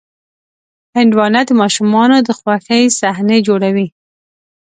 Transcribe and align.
هندوانه 0.95 1.41
د 1.47 1.51
ماشومانو 1.61 2.17
د 2.27 2.29
خوښې 2.39 2.81
صحنې 2.99 3.37
جوړوي. 3.47 3.87